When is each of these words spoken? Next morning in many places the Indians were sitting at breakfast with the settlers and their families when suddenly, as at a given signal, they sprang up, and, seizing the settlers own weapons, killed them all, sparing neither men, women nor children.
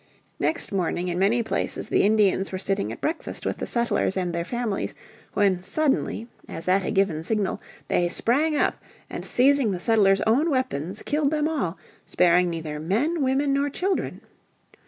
Next 0.39 0.71
morning 0.71 1.09
in 1.09 1.19
many 1.19 1.43
places 1.43 1.87
the 1.89 2.01
Indians 2.01 2.51
were 2.51 2.57
sitting 2.57 2.91
at 2.91 3.01
breakfast 3.01 3.45
with 3.45 3.59
the 3.59 3.67
settlers 3.67 4.17
and 4.17 4.33
their 4.33 4.43
families 4.43 4.95
when 5.33 5.61
suddenly, 5.61 6.27
as 6.49 6.67
at 6.67 6.83
a 6.83 6.89
given 6.89 7.21
signal, 7.21 7.61
they 7.87 8.09
sprang 8.09 8.55
up, 8.57 8.83
and, 9.11 9.23
seizing 9.23 9.69
the 9.71 9.79
settlers 9.79 10.19
own 10.25 10.49
weapons, 10.49 11.03
killed 11.03 11.29
them 11.29 11.47
all, 11.47 11.77
sparing 12.03 12.49
neither 12.49 12.79
men, 12.79 13.21
women 13.21 13.53
nor 13.53 13.69
children. 13.69 14.21